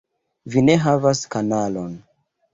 [0.55, 1.95] -Vi ne havas kanalon